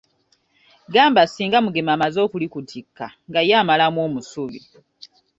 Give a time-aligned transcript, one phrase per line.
[0.93, 4.59] Gamba singa Mugema amaze okulikutikka nga ye amalamu omusubi.